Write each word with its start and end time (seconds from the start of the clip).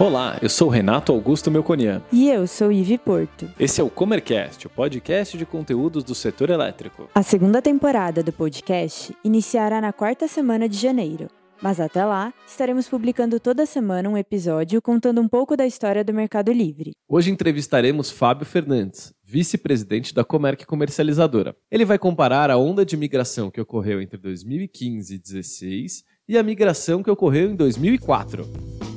Olá, 0.00 0.38
eu 0.40 0.48
sou 0.48 0.68
Renato 0.68 1.10
Augusto 1.10 1.50
Melconian. 1.50 2.00
E 2.12 2.28
eu 2.28 2.46
sou 2.46 2.70
Ivi 2.70 2.96
Porto. 2.96 3.50
Esse 3.58 3.80
é 3.80 3.84
o 3.84 3.90
Comercast, 3.90 4.64
o 4.64 4.70
podcast 4.70 5.36
de 5.36 5.44
conteúdos 5.44 6.04
do 6.04 6.14
setor 6.14 6.50
elétrico. 6.50 7.08
A 7.12 7.20
segunda 7.24 7.60
temporada 7.60 8.22
do 8.22 8.32
podcast 8.32 9.12
iniciará 9.24 9.80
na 9.80 9.92
quarta 9.92 10.28
semana 10.28 10.68
de 10.68 10.78
janeiro. 10.78 11.26
Mas 11.60 11.80
até 11.80 12.04
lá, 12.04 12.32
estaremos 12.46 12.88
publicando 12.88 13.40
toda 13.40 13.66
semana 13.66 14.08
um 14.08 14.16
episódio 14.16 14.80
contando 14.80 15.20
um 15.20 15.26
pouco 15.26 15.56
da 15.56 15.66
história 15.66 16.04
do 16.04 16.14
Mercado 16.14 16.52
Livre. 16.52 16.92
Hoje 17.08 17.32
entrevistaremos 17.32 18.08
Fábio 18.08 18.46
Fernandes, 18.46 19.12
vice-presidente 19.24 20.14
da 20.14 20.22
Comerc 20.22 20.64
Comercializadora. 20.64 21.56
Ele 21.68 21.84
vai 21.84 21.98
comparar 21.98 22.52
a 22.52 22.56
onda 22.56 22.86
de 22.86 22.96
migração 22.96 23.50
que 23.50 23.60
ocorreu 23.60 24.00
entre 24.00 24.16
2015 24.16 25.12
e 25.12 25.18
2016 25.18 26.04
e 26.28 26.38
a 26.38 26.42
migração 26.44 27.02
que 27.02 27.10
ocorreu 27.10 27.50
em 27.50 27.56
2004. 27.56 28.87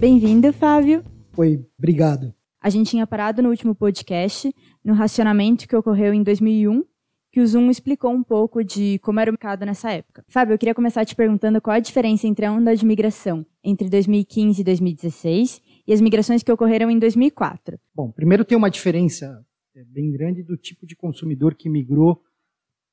Bem-vindo, 0.00 0.52
Fábio. 0.52 1.02
Oi, 1.36 1.66
obrigado. 1.76 2.32
A 2.60 2.70
gente 2.70 2.90
tinha 2.90 3.04
parado 3.04 3.42
no 3.42 3.48
último 3.48 3.74
podcast, 3.74 4.54
no 4.84 4.94
racionamento 4.94 5.66
que 5.66 5.74
ocorreu 5.74 6.14
em 6.14 6.22
2001, 6.22 6.84
que 7.32 7.40
o 7.40 7.46
Zoom 7.46 7.68
explicou 7.68 8.12
um 8.12 8.22
pouco 8.22 8.62
de 8.62 9.00
como 9.00 9.18
era 9.18 9.28
o 9.28 9.32
mercado 9.32 9.66
nessa 9.66 9.90
época. 9.90 10.24
Fábio, 10.28 10.54
eu 10.54 10.58
queria 10.58 10.74
começar 10.74 11.04
te 11.04 11.16
perguntando 11.16 11.60
qual 11.60 11.74
a 11.74 11.80
diferença 11.80 12.28
entre 12.28 12.46
a 12.46 12.52
onda 12.52 12.76
de 12.76 12.86
migração 12.86 13.44
entre 13.64 13.88
2015 13.88 14.60
e 14.60 14.64
2016 14.64 15.60
e 15.84 15.92
as 15.92 16.00
migrações 16.00 16.44
que 16.44 16.52
ocorreram 16.52 16.88
em 16.88 16.98
2004. 17.00 17.76
Bom, 17.92 18.12
primeiro 18.12 18.44
tem 18.44 18.56
uma 18.56 18.70
diferença 18.70 19.44
é, 19.74 19.82
bem 19.82 20.12
grande 20.12 20.44
do 20.44 20.56
tipo 20.56 20.86
de 20.86 20.94
consumidor 20.94 21.56
que 21.56 21.68
migrou 21.68 22.22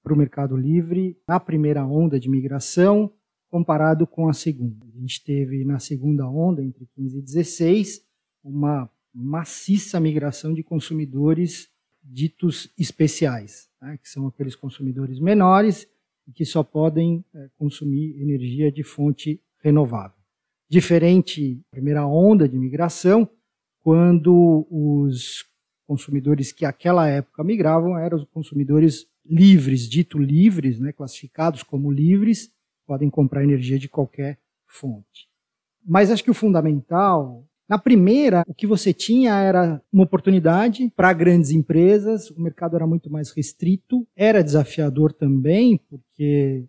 para 0.03 0.11
o 0.11 0.17
Mercado 0.17 0.57
Livre 0.57 1.15
na 1.27 1.39
primeira 1.39 1.85
onda 1.85 2.19
de 2.19 2.31
migração 2.31 3.13
comparado 3.49 4.05
com 4.05 4.27
a 4.27 4.33
segunda. 4.33 4.85
A 4.85 4.99
gente 4.99 5.23
teve 5.23 5.63
na 5.63 5.79
segunda 5.79 6.27
onda, 6.27 6.63
entre 6.63 6.87
15 6.95 7.17
e 7.17 7.21
16, 7.21 8.05
uma 8.43 8.89
maciça 9.13 9.99
migração 9.99 10.53
de 10.53 10.61
consumidores 10.61 11.69
ditos 12.03 12.71
especiais, 12.77 13.69
né, 13.81 13.97
que 13.97 14.09
são 14.09 14.27
aqueles 14.27 14.55
consumidores 14.55 15.19
menores 15.19 15.87
e 16.27 16.31
que 16.31 16.45
só 16.45 16.63
podem 16.63 17.23
é, 17.33 17.49
consumir 17.57 18.21
energia 18.21 18.71
de 18.71 18.83
fonte 18.83 19.41
renovável. 19.63 20.17
Diferente 20.69 21.55
da 21.55 21.63
primeira 21.71 22.05
onda 22.05 22.47
de 22.47 22.57
migração, 22.57 23.29
quando 23.81 24.67
os 24.69 25.45
consumidores 25.87 26.51
que 26.51 26.65
aquela 26.65 27.07
época 27.07 27.43
migravam 27.43 27.97
eram 27.97 28.17
os 28.17 28.25
consumidores 28.25 29.07
livres, 29.23 29.87
dito 29.87 30.17
livres, 30.17 30.79
né, 30.79 30.91
classificados 30.91 31.63
como 31.63 31.91
livres, 31.91 32.51
podem 32.85 33.09
comprar 33.09 33.43
energia 33.43 33.79
de 33.79 33.89
qualquer 33.89 34.39
fonte. 34.67 35.27
Mas 35.85 36.09
acho 36.09 36.23
que 36.23 36.31
o 36.31 36.35
fundamental 36.35 37.45
na 37.67 37.79
primeira, 37.79 38.43
o 38.47 38.53
que 38.53 38.67
você 38.67 38.93
tinha 38.93 39.39
era 39.39 39.81
uma 39.91 40.03
oportunidade 40.03 40.91
para 40.95 41.11
grandes 41.13 41.49
empresas, 41.49 42.29
o 42.29 42.39
mercado 42.39 42.75
era 42.75 42.85
muito 42.85 43.11
mais 43.11 43.31
restrito, 43.31 44.07
era 44.15 44.43
desafiador 44.43 45.11
também, 45.11 45.77
porque 45.89 46.04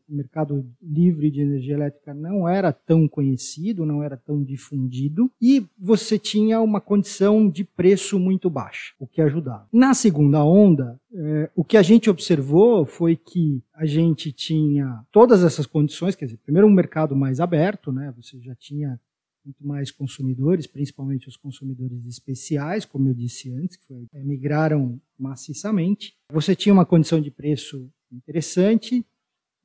o 0.09 0.15
mercado 0.15 0.67
livre 0.83 1.31
de 1.31 1.41
energia 1.41 1.75
elétrica 1.75 2.13
não 2.13 2.49
era 2.49 2.73
tão 2.73 3.07
conhecido, 3.07 3.87
não 3.87 4.03
era 4.03 4.17
tão 4.17 4.43
difundido, 4.43 5.31
e 5.41 5.65
você 5.79 6.19
tinha 6.19 6.61
uma 6.61 6.81
condição 6.81 7.49
de 7.49 7.65
preço 7.65 8.19
muito 8.19 8.51
baixa, 8.51 8.95
o 8.99 9.07
que 9.07 9.21
ajudava. 9.21 9.69
Na 9.73 9.95
segunda 9.95 10.45
onda, 10.45 11.01
é, 11.15 11.51
o 11.55 11.65
que 11.65 11.77
a 11.77 11.83
gente 11.83 12.11
observou 12.11 12.85
foi 12.85 13.17
que 13.17 13.63
a 13.75 13.87
gente 13.87 14.33
tinha 14.33 15.05
todas 15.13 15.45
essas 15.45 15.67
condições, 15.67 16.15
quer 16.15 16.27
dizer, 16.27 16.39
primeiro 16.39 16.67
um 16.67 16.73
mercado 16.73 17.15
mais 17.15 17.41
aberto, 17.41 17.93
né? 17.93 18.13
Você 18.17 18.41
já 18.41 18.55
tinha 18.55 19.01
muito 19.45 19.65
mais 19.65 19.93
consumidores, 19.93 20.67
principalmente 20.67 21.29
os 21.29 21.37
consumidores 21.37 22.05
especiais, 22.07 22.85
como 22.85 23.09
eu 23.09 23.15
disse 23.15 23.53
antes, 23.55 23.77
que 23.77 23.87
foi, 23.87 24.07
é, 24.13 24.25
migraram 24.25 25.01
maciçamente. 25.17 26.15
Você 26.33 26.57
tinha 26.57 26.73
uma 26.73 26.85
condição 26.85 27.21
de 27.21 27.31
preço 27.31 27.89
interessante, 28.13 29.05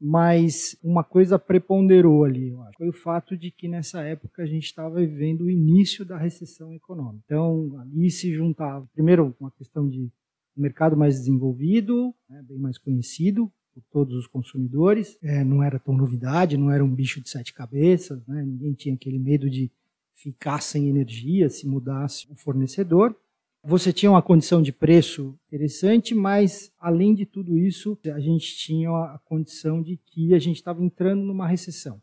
mas 0.01 0.75
uma 0.83 1.03
coisa 1.03 1.37
preponderou 1.37 2.23
ali, 2.23 2.49
eu 2.49 2.61
acho, 2.63 2.77
foi 2.77 2.89
o 2.89 2.93
fato 2.93 3.37
de 3.37 3.51
que 3.51 3.67
nessa 3.67 4.01
época 4.01 4.41
a 4.41 4.45
gente 4.47 4.65
estava 4.65 4.99
vivendo 4.99 5.41
o 5.41 5.49
início 5.49 6.03
da 6.03 6.17
recessão 6.17 6.73
econômica. 6.73 7.23
Então, 7.25 7.79
ali 7.79 8.09
se 8.09 8.33
juntava, 8.33 8.89
primeiro, 8.93 9.35
uma 9.39 9.51
questão 9.51 9.87
de 9.87 10.09
mercado 10.57 10.97
mais 10.97 11.19
desenvolvido, 11.19 12.13
né, 12.27 12.43
bem 12.47 12.57
mais 12.57 12.79
conhecido, 12.79 13.51
por 13.73 13.83
todos 13.91 14.15
os 14.15 14.27
consumidores. 14.27 15.17
É, 15.21 15.43
não 15.43 15.63
era 15.63 15.79
tão 15.79 15.95
novidade, 15.95 16.57
não 16.57 16.71
era 16.71 16.83
um 16.83 16.93
bicho 16.93 17.21
de 17.21 17.29
sete 17.29 17.53
cabeças, 17.53 18.25
né? 18.27 18.43
ninguém 18.43 18.73
tinha 18.73 18.95
aquele 18.95 19.19
medo 19.19 19.49
de 19.49 19.71
ficar 20.13 20.61
sem 20.61 20.87
energia 20.87 21.49
se 21.49 21.67
mudasse 21.67 22.27
o 22.31 22.35
fornecedor. 22.35 23.15
Você 23.63 23.93
tinha 23.93 24.09
uma 24.09 24.21
condição 24.21 24.61
de 24.61 24.71
preço 24.71 25.37
interessante, 25.47 26.15
mas 26.15 26.71
além 26.79 27.13
de 27.13 27.25
tudo 27.25 27.57
isso, 27.57 27.97
a 28.13 28.19
gente 28.19 28.57
tinha 28.57 28.89
a 28.89 29.19
condição 29.23 29.81
de 29.81 29.97
que 29.97 30.33
a 30.33 30.39
gente 30.39 30.55
estava 30.55 30.83
entrando 30.83 31.21
numa 31.21 31.47
recessão. 31.47 32.01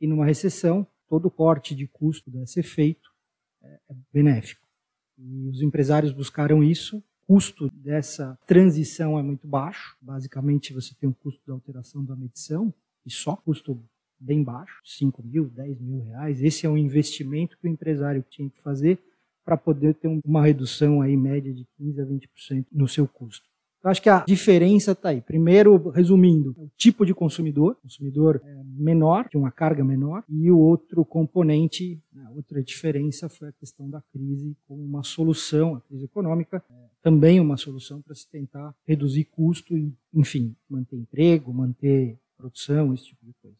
E 0.00 0.06
numa 0.06 0.26
recessão, 0.26 0.86
todo 1.08 1.30
corte 1.30 1.74
de 1.74 1.86
custo 1.86 2.30
deve 2.30 2.46
ser 2.46 2.62
feito 2.62 3.10
é, 3.62 3.80
é 3.90 3.94
benéfico. 4.12 4.68
E 5.16 5.48
os 5.48 5.62
empresários 5.62 6.12
buscaram 6.12 6.62
isso 6.62 7.02
custo 7.28 7.70
dessa 7.74 8.38
transição 8.46 9.18
é 9.18 9.22
muito 9.22 9.46
baixo. 9.46 9.98
Basicamente, 10.00 10.72
você 10.72 10.94
tem 10.94 11.10
um 11.10 11.12
custo 11.12 11.42
da 11.46 11.52
alteração 11.52 12.02
da 12.02 12.16
medição, 12.16 12.72
e 13.04 13.10
só 13.10 13.36
custo 13.36 13.78
bem 14.18 14.42
baixo, 14.42 14.80
5 14.82 15.22
mil, 15.22 15.48
10 15.50 15.78
mil 15.78 16.04
reais. 16.04 16.42
Esse 16.42 16.64
é 16.64 16.70
um 16.70 16.78
investimento 16.78 17.58
que 17.58 17.68
o 17.68 17.70
empresário 17.70 18.24
tinha 18.30 18.48
que 18.48 18.58
fazer 18.60 18.98
para 19.48 19.56
poder 19.56 19.94
ter 19.94 20.08
uma 20.26 20.44
redução 20.44 21.00
aí 21.00 21.16
média 21.16 21.50
de 21.54 21.66
15 21.78 22.02
a 22.02 22.04
20% 22.04 22.66
no 22.70 22.86
seu 22.86 23.08
custo. 23.08 23.48
Eu 23.82 23.88
acho 23.88 24.02
que 24.02 24.10
a 24.10 24.22
diferença 24.26 24.92
está 24.92 25.08
aí. 25.08 25.22
Primeiro, 25.22 25.88
resumindo, 25.88 26.54
o 26.58 26.70
tipo 26.76 27.06
de 27.06 27.14
consumidor, 27.14 27.76
consumidor 27.76 28.42
é 28.44 28.62
menor, 28.76 29.26
de 29.26 29.38
uma 29.38 29.50
carga 29.50 29.82
menor, 29.82 30.22
e 30.28 30.50
o 30.50 30.58
outro 30.58 31.02
componente, 31.02 31.98
a 32.14 32.18
né, 32.18 32.30
outra 32.36 32.62
diferença 32.62 33.26
foi 33.30 33.48
a 33.48 33.52
questão 33.52 33.88
da 33.88 34.02
crise 34.12 34.54
como 34.66 34.84
uma 34.84 35.02
solução, 35.02 35.76
a 35.76 35.80
crise 35.80 36.04
econômica, 36.04 36.62
é 36.70 36.88
também 37.00 37.40
uma 37.40 37.56
solução 37.56 38.02
para 38.02 38.14
se 38.14 38.28
tentar 38.28 38.74
reduzir 38.86 39.24
custo 39.24 39.78
e, 39.78 39.90
enfim, 40.12 40.54
manter 40.68 40.96
emprego, 40.96 41.54
manter 41.54 42.18
produção, 42.36 42.92
esse 42.92 43.06
tipo 43.06 43.24
de 43.24 43.32
coisa. 43.40 43.56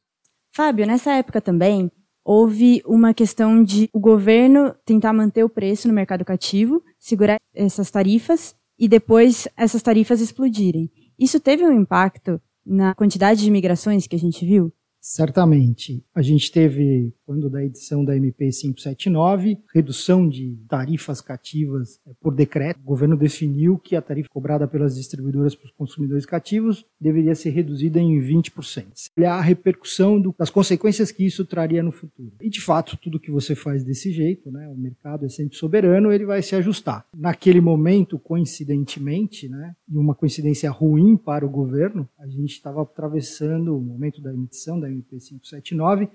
Fábio, 0.52 0.86
nessa 0.86 1.14
época 1.14 1.40
também 1.40 1.90
houve 2.28 2.82
uma 2.84 3.14
questão 3.14 3.64
de 3.64 3.88
o 3.90 3.98
governo 3.98 4.74
tentar 4.84 5.14
manter 5.14 5.42
o 5.44 5.48
preço 5.48 5.88
no 5.88 5.94
mercado 5.94 6.26
cativo, 6.26 6.82
segurar 6.98 7.38
essas 7.54 7.90
tarifas 7.90 8.54
e 8.78 8.86
depois 8.86 9.48
essas 9.56 9.80
tarifas 9.80 10.20
explodirem. 10.20 10.90
Isso 11.18 11.40
teve 11.40 11.64
um 11.64 11.72
impacto 11.72 12.38
na 12.66 12.94
quantidade 12.94 13.40
de 13.40 13.50
migrações 13.50 14.06
que 14.06 14.14
a 14.14 14.18
gente 14.18 14.44
viu? 14.44 14.70
Certamente. 15.00 16.04
A 16.14 16.22
gente 16.22 16.50
teve, 16.50 17.12
quando 17.24 17.48
da 17.48 17.64
edição 17.64 18.04
da 18.04 18.16
MP 18.16 18.50
579, 18.50 19.58
redução 19.74 20.28
de 20.28 20.58
tarifas 20.68 21.20
cativas 21.20 22.00
eh, 22.06 22.12
por 22.20 22.34
decreto. 22.34 22.80
O 22.80 22.84
governo 22.84 23.16
definiu 23.16 23.78
que 23.78 23.96
a 23.96 24.02
tarifa 24.02 24.28
cobrada 24.28 24.66
pelas 24.66 24.96
distribuidoras 24.96 25.54
para 25.54 25.66
os 25.66 25.72
consumidores 25.72 26.26
cativos 26.26 26.84
deveria 27.00 27.34
ser 27.34 27.50
reduzida 27.50 28.00
em 28.00 28.20
20%. 28.20 29.10
Olhar 29.16 29.34
a 29.34 29.40
repercussão 29.40 30.20
do, 30.20 30.34
das 30.38 30.50
consequências 30.50 31.10
que 31.10 31.24
isso 31.24 31.44
traria 31.44 31.82
no 31.82 31.92
futuro. 31.92 32.32
E, 32.40 32.50
de 32.50 32.60
fato, 32.60 32.96
tudo 32.96 33.20
que 33.20 33.30
você 33.30 33.54
faz 33.54 33.84
desse 33.84 34.12
jeito, 34.12 34.50
né, 34.50 34.68
o 34.68 34.76
mercado 34.76 35.24
é 35.24 35.28
sempre 35.28 35.56
soberano, 35.56 36.12
ele 36.12 36.26
vai 36.26 36.42
se 36.42 36.54
ajustar. 36.56 37.06
Naquele 37.16 37.60
momento, 37.60 38.18
coincidentemente, 38.18 39.48
né, 39.48 39.74
e 39.88 39.96
uma 39.96 40.14
coincidência 40.14 40.70
ruim 40.70 41.16
para 41.16 41.46
o 41.46 41.50
governo, 41.50 42.08
a 42.18 42.26
gente 42.26 42.52
estava 42.52 42.82
atravessando 42.82 43.76
o 43.76 43.80
momento 43.80 44.20
da 44.20 44.32
emissão 44.32 44.78
da 44.78 44.87
MP 44.90 45.18
579, 45.18 46.08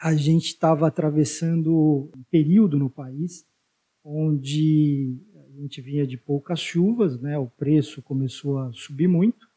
a 0.00 0.14
gente 0.14 0.46
estava 0.46 0.86
atravessando 0.86 2.10
um 2.16 2.22
período 2.30 2.78
no 2.78 2.90
país 2.90 3.46
onde 4.04 5.18
a 5.34 5.60
gente 5.60 5.80
vinha 5.80 6.06
de 6.06 6.16
poucas 6.16 6.60
chuvas, 6.60 7.20
né? 7.20 7.36
o 7.38 7.46
preço 7.46 8.02
começou 8.02 8.58
a 8.58 8.72
subir 8.72 9.08
muito 9.08 9.48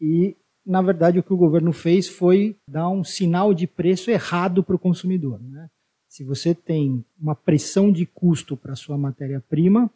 e, 0.00 0.36
na 0.64 0.80
verdade, 0.80 1.18
o 1.18 1.22
que 1.22 1.32
o 1.32 1.38
governo 1.38 1.72
fez 1.72 2.06
foi 2.06 2.56
dar 2.68 2.88
um 2.90 3.02
sinal 3.02 3.52
de 3.52 3.66
preço 3.66 4.10
errado 4.10 4.62
para 4.62 4.76
o 4.76 4.78
consumidor. 4.78 5.40
Né? 5.42 5.68
Se 6.08 6.22
você 6.22 6.54
tem 6.54 7.04
uma 7.18 7.34
pressão 7.34 7.90
de 7.90 8.06
custo 8.06 8.56
para 8.56 8.72
a 8.72 8.76
sua 8.76 8.96
matéria-prima, 8.96 9.90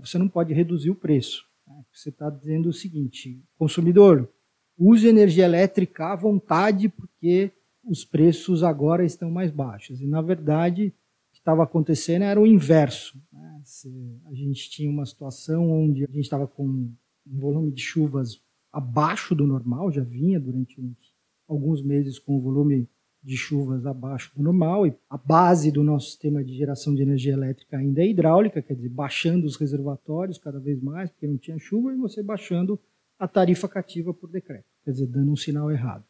você 0.00 0.18
não 0.18 0.28
pode 0.28 0.52
reduzir 0.52 0.90
o 0.90 0.96
preço. 0.96 1.46
Né? 1.66 1.84
Você 1.92 2.08
está 2.08 2.28
dizendo 2.28 2.68
o 2.68 2.72
seguinte, 2.72 3.40
consumidor, 3.56 4.28
use 4.78 5.06
energia 5.06 5.44
elétrica 5.44 6.12
à 6.12 6.16
vontade, 6.16 6.88
porque 6.88 7.50
os 7.84 8.04
preços 8.04 8.62
agora 8.62 9.04
estão 9.04 9.30
mais 9.30 9.50
baixos. 9.50 10.00
E, 10.00 10.06
na 10.06 10.22
verdade, 10.22 10.88
o 10.88 11.32
que 11.32 11.38
estava 11.38 11.64
acontecendo 11.64 12.22
era 12.22 12.40
o 12.40 12.46
inverso. 12.46 13.20
Né? 13.32 13.62
A 14.26 14.34
gente 14.34 14.70
tinha 14.70 14.90
uma 14.90 15.06
situação 15.06 15.70
onde 15.70 16.04
a 16.04 16.08
gente 16.08 16.20
estava 16.20 16.46
com 16.46 16.64
um 16.66 16.94
volume 17.26 17.72
de 17.72 17.82
chuvas 17.82 18.40
abaixo 18.72 19.34
do 19.34 19.46
normal, 19.46 19.90
já 19.90 20.02
vinha 20.02 20.38
durante 20.38 20.80
uns, 20.80 20.96
alguns 21.48 21.82
meses 21.82 22.18
com 22.18 22.36
um 22.36 22.40
volume 22.40 22.88
de 23.22 23.36
chuvas 23.36 23.84
abaixo 23.84 24.32
do 24.36 24.42
normal 24.42 24.86
e 24.86 24.94
a 25.10 25.16
base 25.18 25.72
do 25.72 25.82
nosso 25.82 26.06
sistema 26.06 26.44
de 26.44 26.56
geração 26.56 26.94
de 26.94 27.02
energia 27.02 27.32
elétrica 27.32 27.76
ainda 27.76 28.02
é 28.02 28.08
hidráulica, 28.08 28.62
quer 28.62 28.74
dizer, 28.74 28.90
baixando 28.90 29.46
os 29.46 29.56
reservatórios 29.56 30.38
cada 30.38 30.60
vez 30.60 30.80
mais, 30.80 31.10
porque 31.10 31.26
não 31.26 31.36
tinha 31.36 31.58
chuva, 31.58 31.92
e 31.92 31.96
você 31.96 32.22
baixando 32.22 32.78
a 33.18 33.26
tarifa 33.26 33.68
cativa 33.68 34.14
por 34.14 34.30
decreto, 34.30 34.66
quer 34.84 34.92
dizer, 34.92 35.06
dando 35.06 35.32
um 35.32 35.36
sinal 35.36 35.70
errado. 35.70 36.04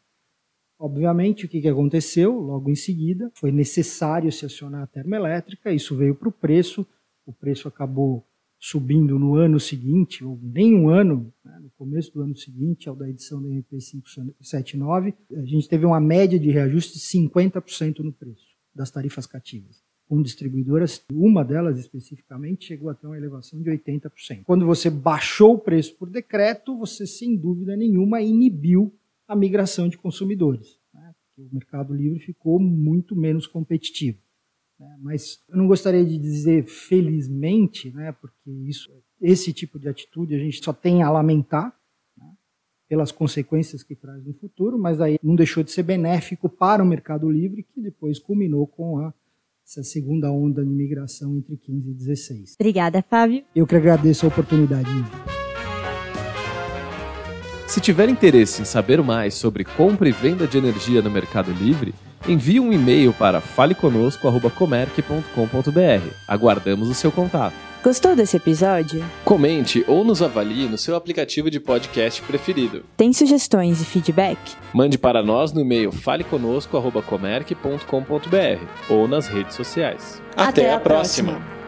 Obviamente, 0.77 1.45
o 1.45 1.49
que 1.49 1.67
aconteceu? 1.67 2.39
Logo 2.39 2.69
em 2.69 2.75
seguida, 2.75 3.29
foi 3.35 3.51
necessário 3.51 4.31
se 4.31 4.45
acionar 4.45 4.83
a 4.83 4.87
termoelétrica, 4.87 5.73
isso 5.73 5.95
veio 5.95 6.15
para 6.15 6.29
o 6.29 6.31
preço, 6.31 6.87
o 7.25 7.33
preço 7.33 7.67
acabou 7.67 8.25
subindo 8.57 9.17
no 9.17 9.35
ano 9.35 9.59
seguinte, 9.59 10.23
ou 10.23 10.37
nem 10.41 10.75
um 10.75 10.89
ano, 10.89 11.33
né, 11.43 11.59
no 11.61 11.69
começo 11.71 12.13
do 12.13 12.21
ano 12.21 12.35
seguinte, 12.35 12.89
ao 12.89 12.95
da 12.95 13.09
edição 13.09 13.41
da 13.41 13.47
MP 13.49 13.77
579, 13.77 15.13
a 15.31 15.45
gente 15.45 15.67
teve 15.67 15.85
uma 15.85 15.99
média 15.99 16.37
de 16.37 16.51
reajuste 16.51 16.93
de 16.93 16.99
50% 16.99 17.99
no 17.99 18.11
preço 18.11 18.47
das 18.75 18.91
tarifas 18.91 19.25
cativas. 19.25 19.81
Com 20.09 20.23
distribuidoras, 20.23 21.05
uma 21.13 21.45
delas 21.45 21.77
especificamente 21.77 22.65
chegou 22.65 22.89
até 22.89 23.05
uma 23.05 23.15
elevação 23.15 23.61
de 23.61 23.69
80%. 23.69 24.41
Quando 24.43 24.65
você 24.65 24.89
baixou 24.89 25.53
o 25.53 25.59
preço 25.59 25.95
por 25.97 26.09
decreto, 26.09 26.75
você 26.75 27.05
sem 27.05 27.37
dúvida 27.37 27.77
nenhuma 27.77 28.19
inibiu 28.19 28.91
a 29.27 29.35
migração 29.35 29.87
de 29.87 29.99
consumidores. 29.99 30.79
Né, 30.91 31.13
o 31.37 31.47
mercado 31.53 31.93
livre 31.93 32.17
ficou 32.17 32.59
muito 32.59 33.15
menos 33.15 33.45
competitivo. 33.45 34.17
Né? 34.79 34.97
Mas 34.99 35.43
eu 35.47 35.55
não 35.55 35.67
gostaria 35.67 36.03
de 36.03 36.17
dizer 36.17 36.65
felizmente, 36.65 37.91
né, 37.91 38.11
porque 38.11 38.49
isso, 38.49 38.89
esse 39.21 39.53
tipo 39.53 39.77
de 39.77 39.89
atitude 39.89 40.33
a 40.33 40.39
gente 40.39 40.63
só 40.63 40.73
tem 40.73 41.03
a 41.03 41.11
lamentar 41.11 41.77
né, 42.17 42.33
pelas 42.87 43.11
consequências 43.11 43.83
que 43.83 43.95
traz 43.95 44.25
no 44.25 44.33
futuro, 44.33 44.79
mas 44.79 44.99
aí 44.99 45.19
não 45.21 45.35
deixou 45.35 45.61
de 45.63 45.69
ser 45.69 45.83
benéfico 45.83 46.49
para 46.49 46.81
o 46.81 46.87
mercado 46.87 47.29
livre, 47.29 47.61
que 47.61 47.79
depois 47.79 48.17
culminou 48.17 48.65
com 48.65 48.97
a, 48.97 49.13
essa 49.69 49.83
segunda 49.83 50.31
onda 50.31 50.65
de 50.65 50.71
migração 50.71 51.37
entre 51.37 51.55
15 51.55 51.91
e 51.91 51.93
16. 51.93 52.55
Obrigada, 52.59 53.03
Fábio. 53.07 53.43
Eu 53.55 53.67
que 53.67 53.75
agradeço 53.75 54.25
a 54.25 54.29
oportunidade. 54.29 54.89
Se 57.69 57.79
tiver 57.79 58.09
interesse 58.09 58.63
em 58.63 58.65
saber 58.65 58.99
mais 59.03 59.35
sobre 59.35 59.63
compra 59.63 60.09
e 60.09 60.11
venda 60.11 60.47
de 60.47 60.57
energia 60.57 61.03
no 61.03 61.11
Mercado 61.11 61.51
Livre, 61.51 61.93
envie 62.27 62.59
um 62.59 62.73
e-mail 62.73 63.13
para 63.13 63.39
faleconosco.comerc.com.br. 63.39 66.13
Aguardamos 66.27 66.89
o 66.89 66.95
seu 66.95 67.11
contato. 67.11 67.53
Gostou 67.83 68.15
desse 68.15 68.37
episódio? 68.37 69.05
Comente 69.23 69.85
ou 69.87 70.03
nos 70.03 70.23
avalie 70.23 70.67
no 70.67 70.79
seu 70.79 70.95
aplicativo 70.95 71.51
de 71.51 71.59
podcast 71.59 72.23
preferido. 72.23 72.83
Tem 72.97 73.13
sugestões 73.13 73.79
e 73.79 73.85
feedback? 73.85 74.39
Mande 74.73 74.97
para 74.97 75.21
nós 75.21 75.53
no 75.53 75.61
e-mail 75.61 75.91
faleconosco.comerc.com.br 75.91 78.65
ou 78.89 79.07
nas 79.07 79.27
redes 79.27 79.55
sociais. 79.55 80.19
Até, 80.35 80.63
Até 80.63 80.73
a 80.73 80.79
próxima. 80.79 81.33
próxima. 81.33 81.58